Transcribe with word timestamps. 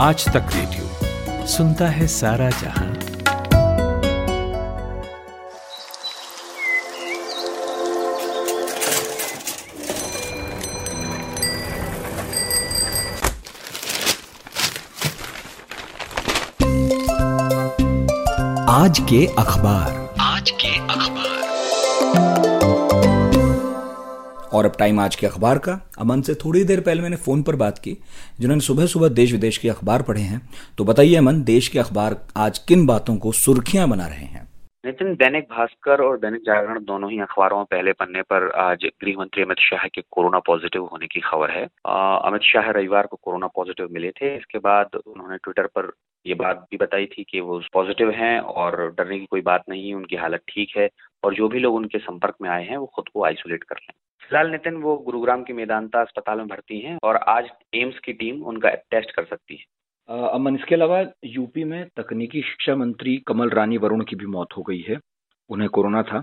आज 0.00 0.28
तक 0.28 0.46
रेडियो 0.54 1.46
सुनता 1.46 1.88
है 1.88 2.06
सारा 2.06 2.50
जहाँ। 2.50 2.86
आज 18.68 18.98
के 18.98 19.26
अखबार। 19.26 20.14
आज 20.20 20.50
के 20.50 20.78
अखबार। 20.78 21.39
और 24.52 24.64
अब 24.64 24.72
टाइम 24.78 25.00
आज 25.00 25.16
के 25.16 25.26
अखबार 25.26 25.58
का। 25.58 25.78
अमन 26.00 26.20
से 26.20 26.34
थोड़ी 26.34 26.64
देर 26.64 26.80
पहले 26.80 27.02
मैंने 27.02 27.16
फ़ोन 27.16 27.42
पर 27.42 27.56
बात 27.56 27.78
की, 27.78 27.92
जिन्होंने 28.40 28.60
सुबह 28.60 28.86
सुबह 28.86 29.08
देश 29.14 29.32
विदेश 29.32 29.58
के 29.58 29.68
अखबार 29.68 30.02
पढ़े 30.02 30.20
हैं। 30.22 30.40
तो 30.78 30.84
बताइए 30.84 31.16
अमन, 31.16 31.42
देश 31.44 31.68
के 31.68 31.78
अखबार 31.78 32.16
आज 32.36 32.58
किन 32.58 32.86
बातों 32.86 33.16
को 33.16 33.32
सुर्खियाँ 33.38 33.88
बना 33.88 34.06
रहे 34.06 34.26
हैं? 34.26 34.48
नितिन, 34.86 35.14
दैनिक 35.14 35.44
भास्कर 35.44 36.00
और 36.02 36.16
दैनिक 36.18 36.40
जागरण 36.40 36.84
दोनों 36.84 37.10
ही 37.10 37.18
अखबारों 37.20 37.56
में 37.56 37.66
पहले 37.70 37.92
पन्ने 37.92 38.22
पर 38.22 38.50
आज 38.58 38.84
गृह 39.02 39.14
मंत्री 39.18 39.42
अमित 39.42 39.58
शाह 39.60 39.86
के 39.86 40.02
कोरोना 40.10 40.38
पॉजिटिव 40.38 40.84
होने 40.84 41.06
की 41.06 41.20
खबर 41.20 41.50
है। 41.50 41.64
अमित 42.26 42.42
शाह 42.42 42.70
रविवार 42.70 43.06
को 43.06 43.18
कोरोना 43.22 43.46
पॉजिटिव 43.46 43.88
मिले 43.92 44.10
थे। 44.10 44.34
इसके 44.36 44.58
बाद 44.58 44.96
उन्होंने 44.96 45.36
ट्विटर 45.36 45.66
पर 45.66 45.92
ये 46.26 46.34
बात 46.34 46.66
भी 46.70 46.76
बताई 46.76 47.06
थी 47.06 47.24
कि 47.30 47.40
वो 47.40 47.60
पॉजिटिव 47.72 48.10
हैं 48.10 48.38
और 48.40 48.94
डरने 48.98 49.18
की 49.18 49.26
कोई 49.26 49.40
बात 49.40 49.62
नहीं, 49.68 49.94
उनकी 49.94 50.16
हालत 50.16 50.40
ठीक 50.48 50.72
है 50.76 50.88
और 51.24 51.34
जो 51.34 51.48
भी 51.48 51.58
लोग 51.58 51.74
उनके 51.74 51.98
संपर्क 51.98 52.34
में 52.42 52.50
आए 52.50 52.66
हैं, 52.66 52.76
वो 52.76 52.86
खुद 52.86 53.08
को 53.14 53.24
आइसोलेट 53.24 53.62
कर 53.62 53.76
लें। 53.76 53.94
फ़िलहाल 54.30 54.50
नितिन, 54.50 54.74
वो 54.74 54.96
गुरुग्राम 54.96 55.42
की 55.42 55.52
मेदांता 55.52 56.00
अस्पताल 56.00 56.38
में 56.38 56.46
भर्ती 56.48 56.80
हैं 56.80 56.98
और 57.04 57.16
आज 57.16 57.48
एम्स 57.74 57.98
की 57.98 58.12
टीम 58.12 58.42
उनका 58.42 58.70
टेस्ट 58.70 59.10
कर 59.10 59.24
सकती 59.24 59.56
है। 59.56 59.64
अमन, 60.28 60.54
इसके 60.54 60.74
अलावा 60.74 61.04
यूपी 61.24 61.64
में 61.64 61.88
तकनीकी 61.96 62.42
शिक्षा 62.42 62.76
मंत्री 62.76 63.16
कमल 63.26 63.50
रानी 63.50 63.76
वरुण 63.76 64.04
की 64.04 64.16
भी 64.16 64.26
मौत 64.26 64.48
हो 64.56 64.62
गई 64.62 64.84
है। 64.88 64.98
उन्हें 65.50 65.70
कोरोना 65.70 66.02
था। 66.02 66.22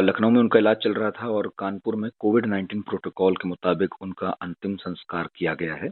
लखनऊ 0.00 0.30
में 0.30 0.40
उनका 0.40 0.58
इलाज 0.58 0.76
चल 0.76 0.94
रहा 0.94 1.10
था 1.10 1.28
और 1.28 1.50
कानपुर 1.58 1.96
में 1.96 2.10
कोविड 2.18 2.46
19 2.46 2.82
प्रोटोकॉल 2.82 3.34
के 3.34 3.48
मुताबिक 3.48 4.02
उनका 4.02 4.28
अंतिम 4.28 4.76
संस्कार 4.76 5.28
किया 5.36 5.54
गया 5.54 5.74
है। 5.74 5.88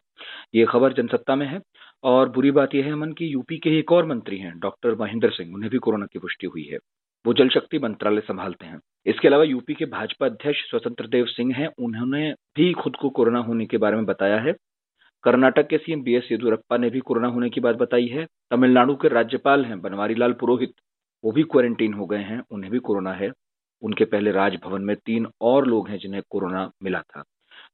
ये 0.54 0.64
खबर 0.64 0.92
जनसत्ता 0.92 1.36
में 1.36 1.46
है 1.46 1.60
और 2.04 2.28
बुरी 2.28 2.50
बात 2.50 2.74
यह 2.74 2.84
है 2.84 2.92
अमन 2.92 3.12
की 3.12 3.26
यूपी 3.26 3.58
के 3.58 3.78
एक 3.78 3.92
और 3.92 4.06
मंत्री 4.06 4.38
हैं, 4.38 4.58
डॉक्टर 4.58 4.94
महेंद्र 4.94 5.30
सिंह। 5.30 5.54
उन्हें 5.54 5.70
भी 5.70 5.78
कोरोना 5.78 6.06
की 6.06 6.18
पुष्टि 6.18 6.46
हुई 6.46 6.64
है। 6.64 6.78
वो 7.26 7.34
जल 7.34 7.48
शक्ति 7.48 7.78
मंत्रालय 7.78 8.20
संभालते 8.20 8.66
हैं। 8.66 8.80
इसके 9.06 9.28
अलावा 9.28 9.44
यूपी 9.44 9.74
के 9.74 9.84
भाजपा 9.84 10.26
अध्यक्ष 10.26 10.70
स्वतंत्र 10.70 11.06
देव 11.06 11.24
सिंह 11.24 11.54
हैं। 11.54 11.68
उन्होंने 11.78 12.34
भी 12.56 12.72
खुद 12.72 12.96
को 12.96 13.10
कोरोना 13.10 13.38
होने 13.38 13.66
के 13.66 13.76
बारे 13.76 13.96
में 13.96 14.06
बताया 14.06 14.38
है। 14.38 14.52
कर्नाटक 15.22 15.66
के 15.66 15.78
सीएम 15.78 16.02
बी 16.02 16.14
एस 16.14 16.28
येदुरप्पा 16.32 16.76
ने 16.76 16.90
भी 16.90 17.00
कोरोना 17.00 17.28
होने 17.28 17.50
की 17.50 17.60
बात 17.60 17.76
बताई 17.76 18.06
है। 18.06 18.26
तमिलनाडु 18.50 18.94
के 18.94 19.08
राज्यपाल 19.08 19.64
हैं 19.64 19.80
बनवारी 19.80 20.14
लाल 20.14 20.32
पुरोहित। 20.32 20.72
वो 21.24 21.32
भी 21.32 21.42
क्वारंटीन 21.42 21.94
हो 21.94 22.06
गए 22.06 22.18
हैं। 22.18 22.42
उन्हें 22.50 22.72
भी 22.72 22.78
कोरोना 22.78 23.12
है। 23.12 23.32
उनके 23.82 24.04
पहले 24.04 24.32
राजभवन 24.32 24.82
में 24.82 24.96
तीन 24.96 25.26
और 25.40 25.66
लोग 25.66 25.88
हैं 25.88 25.98
जिन्हें 25.98 26.22
कोरोना 26.30 26.70
मिला 26.82 27.00
था। 27.00 27.24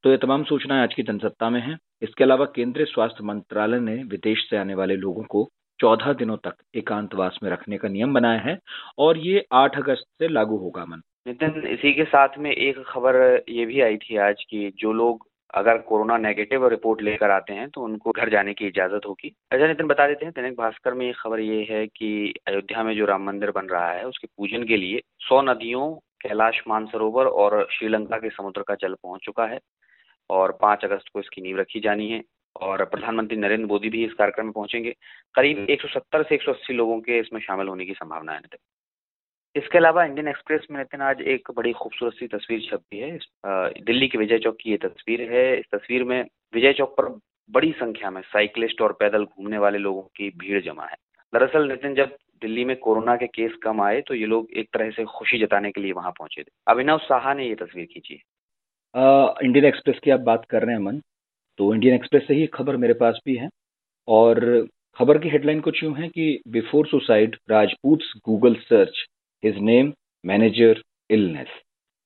तो 0.03 0.11
ये 0.11 0.17
तमाम 0.17 0.45
सूचनाएँ 0.45 0.83
आज 0.83 0.95
की 0.95 1.03
जनसत्ता 1.03 1.51
में 1.51 1.61
हैं। 1.61 1.79
इसके 2.03 2.25
अलावा 2.25 2.45
केंद्रीय 2.45 2.87
स्वास्थ्य 2.87 3.25
मंत्रालय 3.25 3.81
ने 3.81 4.05
विदेश 4.05 4.51
से 4.51 4.57
आने 4.57 4.75
वाले 4.75 4.97
लोगों 4.97 5.23
को 5.23 5.49
चौदह 5.81 6.13
दिनों 6.15 6.37
तक 6.37 6.55
एकांतवास 6.75 7.39
में 7.43 7.51
रखने 7.51 7.79
का 7.79 7.89
नियम 7.89 8.15
बनाया 8.15 8.41
है 8.41 8.59
और 8.99 9.19
ये 9.19 9.45
आठ 9.55 9.79
अगस्त 9.79 10.07
से 10.19 10.29
लागू 10.29 10.57
होगा 10.59 10.85
मन 10.85 11.03
नितिन, 11.27 11.63
इसी 11.69 11.93
के 11.93 12.05
साथ 12.05 12.39
में 12.39 12.51
एक 12.51 12.83
खबर 12.89 13.17
ये 13.49 13.65
भी 13.67 13.81
आई 13.81 13.97
थी 13.99 14.17
आज 14.19 14.43
की, 14.43 14.71
जो 14.71 14.93
लोग 14.93 15.27
अगर 15.55 15.79
कोरोना 15.79 16.17
नेगेटिव 16.19 16.67
रिपोर्ट 16.69 17.03
लेकर 17.03 17.31
आते 17.31 17.53
हैं 17.53 17.69
तो 17.71 17.81
उनको 17.81 18.13
घर 18.13 18.31
जाने 18.31 18.55
की 18.55 18.67
इजाज़त 18.67 19.07
होगी। 19.07 19.33
अच्छा 19.53 19.67
नितिन, 19.67 19.87
बता 19.87 20.07
देते 20.07 20.25
हैं, 20.25 20.33
दैनिक 20.37 20.57
भास्कर 20.57 20.95
में 20.95 21.09
एक 21.09 21.17
खबर 21.17 21.41
ये 21.41 21.67
है 21.71 21.87
कि 21.89 22.35
अयोध्या 22.49 22.83
में 22.83 22.95
जो 22.97 23.07
राम 23.07 23.25
मंदिर 23.27 23.51
बन 23.51 23.67
रहा 23.67 23.91
है, 23.91 24.05
उसके 24.05 24.27
पूजन 24.29 24.65
के 24.65 24.77
लिए 24.77 25.01
सौ 25.29 25.41
नदियों, 25.43 25.93
कैलाश 26.23 26.63
मानसरोवर 26.69 27.27
और 27.27 27.67
श्रीलंका 27.73 28.17
के 28.17 28.31
समुद्र 28.31 28.63
का 28.63 28.75
जल 28.75 28.95
पहुँच 28.95 29.21
चुका 29.25 29.47
है 29.47 29.59
और 30.31 30.59
पाँच 30.63 30.85
अगस्त 30.85 31.09
को 31.13 31.21
इसकी 31.21 31.43
नींव 31.43 31.59
रखी 31.61 31.81
जानी 31.81 32.09
है। 32.09 32.23
और 32.63 32.85
प्रधानमंत्री 32.85 33.37
नरेंद्र 33.39 33.67
मोदी 33.67 33.89
भी 33.89 34.05
इस 34.05 34.13
कार्यक्रम 34.13 34.45
में 34.45 34.53
पहुँचेंगे। 34.53 34.95
करीब 35.35 35.67
170 35.71 36.23
से 36.23 36.35
180 36.35 36.73
लोगों 36.73 37.01
के 37.01 37.19
इसमें 37.19 37.41
शामिल 37.41 37.69
होने 37.69 37.85
की 37.85 37.95
संभावना 37.95 38.33
है। 38.33 38.39
नितिन 38.39 38.59
इसके 39.57 39.79
अलावा 39.79 40.05
इंडियन 40.05 40.29
एक्सप्रेस 40.29 40.67
में 40.71 40.79
नितिन 40.79 41.03
आज 41.03 41.21
एक 41.29 41.51
बड़ी 41.57 41.73
खूबसूरत 41.73 42.15
सी 42.15 42.27
तस्वीर 42.29 42.61
छपी 42.63 42.99
है। 42.99 43.19
दिल्ली 43.83 44.09
के 44.09 44.19
विजय 44.19 44.39
चौक 44.39 44.57
की 44.61 44.71
ये 44.71 44.77
तस्वीर 44.79 45.23
है। 45.33 45.59
इस 45.59 45.65
तस्वीर 45.75 46.05
में 46.05 46.21
विजय 46.55 46.73
चौक 46.73 46.95
पर 46.97 47.09
बड़ी 47.51 47.73
संख्या 47.73 48.11
में 48.11 48.21
साइकिलिस्ट 48.23 48.81
और 48.83 48.93
पैदल 48.93 49.25
घूमने 49.25 49.59
वाले 49.59 49.79
लोगों 49.79 50.03
की 50.17 50.29
भीड़ 50.39 50.63
जमा 50.65 50.87
है। 50.87 50.97
दरअसल 51.33 51.69
नितिन 51.69 51.95
जब 51.95 52.17
दिल्ली 52.43 52.65
में 52.65 52.77
कोरोना 52.77 53.17
के 53.17 53.27
केस 53.27 53.53
कम 53.63 53.81
आए 53.83 54.01
तो 54.01 54.15
ये 54.15 54.27
लोग 54.27 54.51
एक 54.53 54.69
तरह 54.73 54.91
से 54.91 55.05
खुशी 55.07 55.39
जताने 55.39 55.71
के 55.71 55.81
लिए 55.81 55.93
वहाँ 55.93 56.11
पहुँचे 56.11 56.43
थे। 56.43 56.51
अभिनव 56.69 56.99
साहा 56.99 57.35
ने 57.35 57.49
ये 57.49 57.55
तस्वीर 57.55 57.87
खींची 57.87 58.15
है। 58.15 58.21
इंडियन 59.45 59.65
एक्सप्रेस 59.65 59.99
की 60.05 60.11
आप 60.11 60.21
बात 60.23 60.45
कर 60.51 60.63
रहे 60.63 60.75
हैं 60.75 60.81
अमन। 60.81 61.01
तो 61.59 61.73
इंडियन 61.75 61.95
एक्सप्रेस 61.95 62.27
से 62.29 62.35
ही 62.35 62.47
खबर 62.47 62.77
मेरे 62.77 62.95
पास 62.95 63.21
भी 63.27 63.37
है। 63.37 63.49
और 64.09 64.67
खबर 64.99 65.19
की 65.19 65.29
हेडलाइन 65.29 65.61
कुछ 65.61 65.83
यूँ 65.83 65.95
है 65.95 66.09
कि 66.09 66.41
before 66.49 66.87
suicide 66.87 67.37
Rajput 67.51 68.03
Google 68.27 68.55
search 68.63 69.05
his 69.43 69.59
name 69.61 69.93
manager 70.25 70.83
illness 71.11 71.49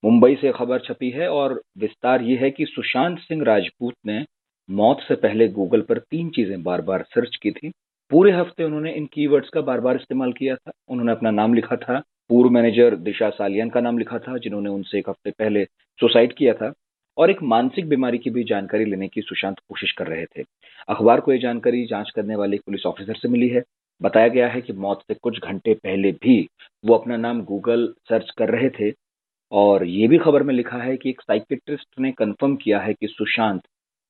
Mumbai 0.03 0.35
से 0.35 0.53
खबर 0.53 0.79
छपी 0.79 1.11
है 1.11 1.29
और 1.31 1.61
विस्तार 1.79 2.23
ये 2.23 2.37
है 2.37 2.51
कि 2.51 2.65
सुशांत 2.67 3.19
सिंह 3.19 3.43
राजपूत 3.45 3.95
ने 4.07 4.25
मौत 4.69 5.01
से 5.01 5.15
पहले 5.15 5.49
गूगल 5.49 5.81
पर 5.81 5.99
तीन 6.01 6.29
चीज़ें 6.31 6.63
बार 6.63 6.81
बार 6.81 7.03
सर्च 7.09 7.37
की 7.37 7.51
थी। 7.51 7.71
पूरे 8.11 8.33
हफ़्ते 8.33 8.65
उन्होंने 8.65 8.93
इन 8.93 9.07
कीवर्ड्स 9.07 9.49
का 9.49 9.61
बार 9.61 9.81
बार 9.81 9.97
इस्तेमाल 9.97 10.33
किया 10.33 10.55
था। 10.57 10.73
उन्होंने 10.89 11.13
अपना 11.13 11.31
नाम 11.31 11.55
लिखा 11.55 11.77
था। 11.77 11.99
पूर्व 12.31 12.51
मैनेजर 12.51 12.97
दिशा 12.99 13.29
सालियन 13.31 13.71
का 13.71 13.81
नाम 13.81 13.99
लिखा 13.99 14.19
था, 14.19 14.37
जिन्होंने 14.39 14.71
उनसे 14.71 14.99
एक 14.99 15.09
हफ़्ते 15.09 15.31
पहले 15.31 15.65
सुसाइड 15.99 16.33
किया 16.33 16.55
था। 16.55 16.73
और 17.21 17.31
एक 17.31 17.43
मानसिक 17.43 17.89
बीमारी 17.89 18.19
की 18.19 18.31
भी 18.31 18.45
जानकारी 18.45 18.85
लेने 18.85 19.09
की 19.09 19.21
सुशांत 19.21 19.59
कोशिश 19.59 19.93
कर 19.93 20.07
रहे 20.07 20.25
थे। 20.27 20.45
अखबार 20.89 21.21
को 21.21 21.33
यह 21.33 21.39
जानकारी 21.39 21.85
जाँच 21.87 22.11
करने 22.11 22.37
वाले 22.37 22.57
पुलिस 22.57 22.87
ऑफिसर 22.87 23.15
से 23.15 23.29
मिली 23.29 23.49
है। 23.49 23.63
बताया 24.01 24.29
गया 24.29 24.47
है 24.49 24.61
कि 24.61 24.73
मौत 24.73 25.03
से 25.03 25.15
कुछ 25.15 25.39
घंटे 25.41 25.75
पहले 25.75 26.13
भी 26.13 26.47
वो 26.85 26.95
अपना 26.95 27.17
नाम 27.17 27.43
गूगल 27.45 27.87
सर्च 28.09 28.31
कर 28.39 28.49
रहे 28.49 28.69
थे 28.71 28.93
और 29.53 29.85
ये 29.87 30.09
भी 30.09 30.19
खबर 30.19 30.43
में 30.43 30.55
लिखा 30.55 30.79
है 30.79 30.97
कि 30.97 31.11
एक 31.11 31.21
साइकेट्रिस्ट 31.21 32.01
ने 32.01 32.13
कंफर्म 32.13 32.57
किया 32.57 32.79
है 32.79 32.95
कि 32.95 33.07
सुशांत 33.07 33.61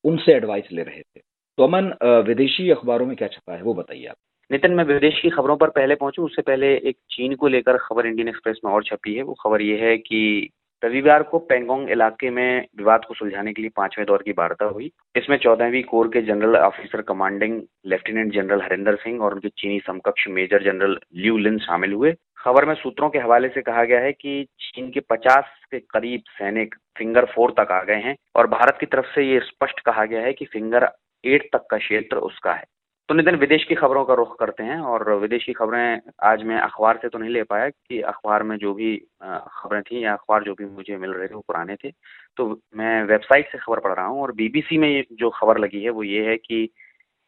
उनसे 0.05 0.33
एडवाइस 0.33 0.71
ले 0.71 0.83
रहे 0.83 1.01
थे। 1.01 1.19
तो 1.57 1.63
अमन 1.63 1.93
विदेशी 2.27 2.69
अखबारों 2.69 3.05
में 3.05 3.15
क्या 3.15 3.27
छपा 3.27 3.53
है 3.53 3.61
वो 3.61 3.73
बताइए 3.73 4.05
आप। 4.05 4.15
नितिन, 4.51 4.71
मैं 4.71 4.83
विदेश 4.83 5.19
की 5.21 5.29
खबरों 5.29 5.57
पर 5.57 5.69
पहले 5.69 5.95
पहुंचू, 5.95 6.23
उससे 6.23 6.41
पहले 6.41 6.75
एक 6.79 6.97
चीन 7.11 7.35
को 7.35 7.47
लेकर 7.47 7.77
खबर 7.77 8.07
इंडियन 8.07 8.27
एक्सप्रेस 8.27 8.59
में 8.65 8.71
और 8.71 8.83
छपी 8.83 9.13
है। 9.15 9.23
वो 9.23 9.33
खबर 9.33 9.61
ये 9.61 9.77
है 9.79 9.97
कि 9.97 10.49
रविवार 10.83 11.23
को 11.23 11.39
पेंगोंग 11.39 11.89
इलाके 11.89 12.29
में 12.29 12.67
विवाद 12.77 13.05
को 13.05 13.13
सुलझाने 13.13 13.53
के 13.53 13.61
लिए 13.61 13.71
पाँचवें 13.75 14.05
दौर 14.07 14.23
की 14.25 14.31
वार्ता 14.31 14.65
हुई। 14.65 14.91
इसमें 15.15 15.37
चौदहवीं 15.37 15.83
कोर 15.83 16.07
के 16.07 16.21
general 16.21 16.55
officer 16.55 17.01
commanding 17.01 17.61
lieutenant 17.85 18.33
general 18.33 18.61
Harinder 18.61 18.95
Singh 18.95 19.21
और 19.21 19.33
उनके 19.33 19.49
चीनी 19.49 19.79
समकक्ष 19.79 20.27
मेजर 20.27 20.63
जनरल 20.63 20.97
ल्यू 21.15 21.37
लिन 21.37 21.57
शामिल 21.59 21.93
हुए। 21.93 22.15
खबर 22.37 22.65
में 22.65 22.73
सूत्रों 22.75 23.09
के 23.09 23.19
हवाले 23.19 23.47
से 23.47 23.61
कहा 23.61 23.83
गया 23.83 23.99
है 23.99 24.11
कि 24.11 24.45
चीन 24.59 24.89
के 24.91 24.99
50 24.99 25.45
के 25.71 25.79
करीब 25.79 26.21
सैनिक 26.29 26.75
फिंगर 26.97 27.25
फोर 27.25 27.53
तक 27.59 27.71
आ 27.71 27.81
गए 27.83 28.01
हैं 28.01 28.15
और 28.35 28.47
भारत 28.47 28.77
की 28.79 28.85
तरफ़ 28.85 29.05
से 29.05 29.23
ये 29.23 29.39
स्पष्ट 29.39 29.79
कहा 29.79 30.05
गया 30.05 30.21
है 30.21 30.33
कि 30.33 30.45
फिंगर 30.45 30.89
एट 31.23 31.49
तक 31.53 31.67
का 31.71 31.77
क्षेत्र 31.77 32.17
उसका 32.17 32.53
है। 32.53 32.63
तो 33.09 33.15
नितिन, 33.15 33.35
विदेश 33.35 33.63
की 33.63 33.75
खबरों 33.75 34.03
का 34.05 34.13
रुख 34.13 34.37
करते 34.39 34.63
हैं 34.63 34.77
और 34.79 35.03
विदेश 35.19 35.45
की 35.45 35.53
खबरें 35.53 36.01
आज 36.23 36.43
मैं 36.43 36.57
अखबार 36.57 36.99
से 37.01 37.09
तो 37.09 37.17
नहीं 37.17 37.29
ले 37.29 37.41
पाया 37.43 37.69
कि 37.69 37.99
अखबार 38.01 38.43
में 38.43 38.55
जो 38.57 38.73
भी 38.73 38.95
खबरें 39.23 39.81
थी 39.81 40.03
या 40.03 40.13
अखबार 40.13 40.43
जो 40.43 40.53
भी 40.53 40.65
मुझे 40.65 40.97
मिल 40.97 41.11
रहे 41.11 41.27
थे 41.27 41.33
वो 41.35 41.41
पुराने 41.41 41.75
थे। 41.75 41.91
तो 42.37 42.47
मैं 42.75 43.03
वेबसाइट 43.03 43.51
से 43.51 43.57
खबर 43.57 43.79
पढ़ 43.79 43.93
रहा 43.93 44.05
हूँ 44.05 44.21
और 44.21 44.31
बीबीसी 44.31 44.77
में 44.77 45.03
जो 45.13 45.29
खबर 45.29 45.57
लगी 45.57 45.83
है 45.83 45.89
वो 45.89 46.03
ये 46.03 46.25
है 46.27 46.37
कि 46.37 46.63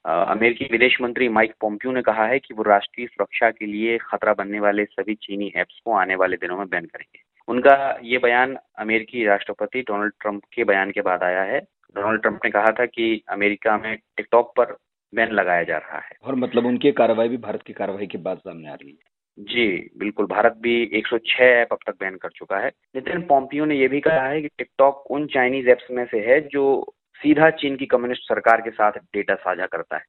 अमेरिकी 0.06 0.66
विदेश 0.72 0.98
मंत्री 1.02 1.28
माइक 1.30 1.54
पोम्पियो 1.62 1.94
ने 1.94 2.02
कहा 2.02 2.26
है 2.26 2.40
कि 2.40 2.54
वो 2.54 2.64
राष्ट्रीय 2.64 3.08
सुरक्षा 3.08 3.50
के 3.52 3.66
लिए 3.66 3.98
खतरा 3.98 4.34
बनने 4.34 4.60
वाले 4.60 4.86
सभी 4.86 5.16
चीनी 5.16 5.52
ऐप्स 5.56 5.82
को 5.86 5.94
आने 5.96 6.16
वाले 6.16 6.38
दिनों 6.38 6.58
में 6.58 6.68
बैन 6.68 6.86
करेंगे। 6.86 7.22
उनका 7.48 7.76
ये 8.04 8.18
बयान 8.18 8.56
अमेरिकी 8.78 9.26
राष्ट्रपति 9.26 9.82
डोनाल्ड 9.82 10.14
ट्रंप 10.22 10.44
के 10.54 10.64
बयान 10.64 10.92
के 10.92 11.02
बाद 11.02 11.24
आया 11.24 11.44
है। 11.44 11.60
डोनाल्ड 11.96 12.22
ट्रंप 12.22 12.40
ने 12.46 12.52
कहा 12.52 12.72
था 12.72 12.86
कि 12.86 13.22
अमेरिका 13.30 13.78
में 13.78 13.96
टिकटॉक 14.18 14.54
पर 14.58 14.76
बैन 15.14 15.32
लगाया 15.32 15.64
जा 15.64 15.78
रहा 15.78 15.98
है। 15.98 16.12
और 16.24 16.36
मतलब 16.36 16.66
उनकी 16.66 16.92
कार्रवाई 16.92 17.30
भी 17.30 17.38
भारत 17.38 17.62
की 17.62 17.74
कार्रवाई 17.74 18.08
के 18.08 18.18
बाद 18.18 18.38
सामने 18.38 18.70
आ 18.70 18.74
रही 18.74 18.90
है। 18.90 19.14
जी 19.40 19.90
बिल्कुल। 19.98 20.26
भारत 20.26 20.54
भी 20.58 20.84
106 20.94 21.44
ऐप 21.44 21.68
अब 21.72 21.78
तक 21.88 21.94
बैन 22.00 22.16
कर 22.16 22.30
चुका 22.30 22.58
है। 22.58 22.72
नितिन 22.96 23.22
पोम्पियो 23.22 23.66
ने 23.66 23.76
यह 23.76 23.88
भी 23.88 24.00
कहा 24.00 24.28
है 24.28 24.42
कि 24.42 24.48
टिकटॉक 24.48 25.12
उन 25.12 25.28
चाइनीज़ 25.28 25.70
ऐप्स 25.70 25.88
में 25.92 26.06
से 26.06 26.20
है 26.20 26.42
जो 26.48 26.94
सीधा 27.16 27.50
चीन 27.50 27.76
की 27.76 27.86
कम्युनिस्ट 27.86 28.22
सरकार 28.22 28.62
के 28.62 28.70
साथ 28.70 28.92
डेटा 28.92 29.36
साझा 29.36 29.66
करता 29.66 29.98
है। 29.98 30.04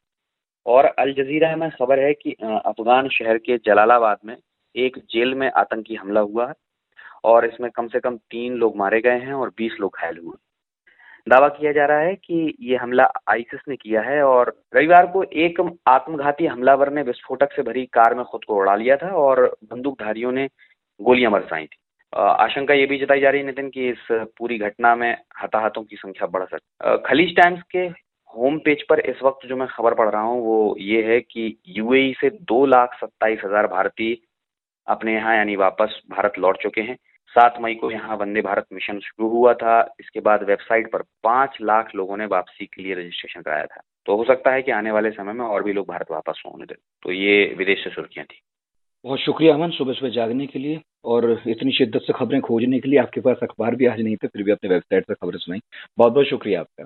और 0.67 0.85
अल 0.85 1.12
जजीरा 1.12 1.57
में 1.57 1.71
खबर 1.71 2.00
है 2.00 2.15
कि 2.15 2.37
अफगान 2.43 3.09
शहर 3.09 3.39
के 3.39 3.59
जलालाबाद 3.59 4.19
में 4.25 4.37
एक 4.77 4.99
जेल 4.99 5.35
में 5.35 5.50
आतंकी 5.50 5.95
हमला 5.95 6.21
हुआ 6.21 6.47
है 6.49 6.55
और 7.25 7.45
इसमें 7.45 7.71
कम 7.71 7.89
से 7.89 8.00
कम 8.00 8.17
तीन 8.17 8.55
लोग 8.55 8.77
मारे 8.77 9.00
गए 9.00 9.19
हैं 9.19 9.33
और 9.33 9.49
बीस 9.49 9.77
लोग 9.81 9.97
घायल 10.03 10.19
हुए 10.19 10.37
दावा 11.26 11.49
किया 11.49 11.73
जा 11.73 11.85
रहा 11.87 11.99
है 11.99 12.15
कि 12.17 12.55
ये 12.61 12.76
हमला 12.76 13.05
आईसिस 13.31 13.61
ने 13.69 13.76
किया 13.76 14.00
है 14.03 14.23
और 14.23 14.55
रविवार 14.75 15.06
को 15.06 15.23
एक 15.23 15.61
आत्मघाती 15.88 16.47
हमलावर 16.47 16.93
ने 16.93 17.03
विस्फोटक 17.03 17.53
से 17.53 17.62
भरी 17.62 17.85
कार 17.93 18.15
में 18.15 18.25
खुद 18.25 18.44
को 18.44 18.56
उड़ा 18.56 18.75
लिया 18.76 18.97
था 18.97 19.09
और 19.19 19.44
बंदूकधारियों 19.65 20.32
ने 20.32 20.47
गोलियाँ 21.00 21.32
बरसाई 21.32 21.65
थी। 21.65 21.79
आशंका 22.12 22.75
ये 22.75 22.87
भी 22.87 22.99
जताई 22.99 23.21
जा 23.21 23.31
रही 23.31 23.41
है 23.41 23.47
नितिन 23.47 23.71
कि 23.71 23.88
इस 23.88 24.06
पूरी 24.38 24.59
घटना 24.61 24.94
में 24.97 25.17
हताहतों 25.43 25.82
की 25.82 25.97
संख्या 25.97 26.26
बढ़ 26.29 26.44
सकती 26.44 26.97
खलीज 27.06 27.35
टाइम्स 27.37 27.62
के 27.71 27.87
होम 28.35 28.59
पेज 28.59 28.82
पर 28.88 29.00
इस 29.00 29.23
वक्त 29.23 29.47
जो 29.49 29.56
मैं 29.56 29.69
खबर 29.71 29.94
पढ़ 29.94 30.09
रहा 30.11 30.23
हूँ 30.23 30.41
वो 30.43 30.76
ये 30.81 31.03
है 31.05 31.21
कि 31.23 31.56
यूएई 31.71 32.15
से 32.21 32.31
दो 32.44 32.65
लाख 32.67 32.99
सत्ताईस 33.00 33.41
हज़ार 33.44 33.67
भारतीय 33.69 34.17
अपने 34.87 35.15
यहाँ 35.15 35.37
यानी 35.37 35.56
वापस 35.56 36.00
भारत 36.11 36.38
लौट 36.38 36.62
चुके 36.62 36.81
हैं। 36.82 36.97
सात 37.35 37.55
मई 37.61 37.75
को 37.75 37.91
यहाँ 37.91 38.17
वंदे 38.17 38.41
भारत 38.41 38.67
मिशन 38.73 38.99
शुरू 38.99 39.29
हुआ 39.29 39.53
था। 39.55 39.95
इसके 40.01 40.21
बाद 40.21 40.43
वेबसाइट 40.43 40.93
पर 40.93 41.03
पाँच 41.25 41.59
लाख 41.63 41.91
लोगों 41.97 42.17
ने 42.17 42.27
वापसी 42.27 42.67
के 42.67 42.83
लिए 42.83 42.95
रजिस्ट्रेशन 42.95 43.41
कराया 43.41 43.65
था। 43.65 43.81
तो 44.07 44.17
हो 44.17 44.25
सकता 44.25 44.51
है 44.51 44.63
कि 44.63 44.71
आने 44.71 44.91
वाले 44.91 45.11
समय 45.11 45.33
में 45.33 45.45
और 45.45 45.63
भी 45.63 45.73
लोग 45.73 45.87
भारत 45.89 46.07
वापस 46.11 46.43
होने 46.47 46.65
दे। 46.65 46.75
तो 47.03 47.13
ये 47.13 47.55
विदेश 47.59 47.85
से 47.85 47.91
सुर्खियाँ 47.91 48.27
थी। 48.27 48.41
बहुत 49.05 49.19
शुक्रिया 49.19 49.55
अमन 49.55 49.71
सुबह 49.71 49.93
सुबह 49.93 50.11
जागने 50.11 50.47
के 50.47 50.59
लिए 50.59 50.81
और 51.05 51.43
इतनी 51.47 51.73
शिद्दत 51.73 52.01
से 52.01 52.13
खबरें 52.13 52.41
खोजने 52.41 52.81
के 52.81 52.89
लिए 52.89 52.99
आपके 52.99 53.21
पास 53.21 53.37
अखबार 53.43 53.75
भी 53.75 53.87
आज 53.87 54.01
नहीं 54.01 54.17
थे 54.17 54.27
फिर 54.27 54.43
भी 54.43 54.53
अपने 54.53 54.71
वेबसाइट 54.71 55.05
पर 55.05 55.15
खबरें 55.15 55.39
सुनाई। 55.39 55.61
बहुत 55.99 56.13
बहुत 56.13 56.27
शुक्रिया 56.27 56.61
आपका। 56.61 56.85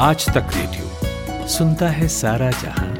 आज 0.00 0.28
तक 0.28 0.56
रेडियो 0.56 1.46
सुनता 1.48 1.88
है 1.88 2.08
सारा 2.08 2.50
जहाँ। 2.50 2.97